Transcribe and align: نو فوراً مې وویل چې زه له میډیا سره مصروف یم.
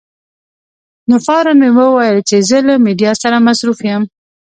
نو 1.07 1.15
فوراً 1.25 1.53
مې 1.59 1.69
وویل 1.77 2.17
چې 2.29 2.35
زه 2.49 2.57
له 2.67 2.75
میډیا 2.85 3.11
سره 3.23 3.43
مصروف 3.47 3.79
یم. 3.89 4.03